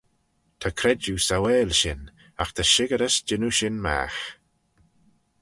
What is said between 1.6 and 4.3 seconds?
shin agh ta shickerys jannoo shin magh.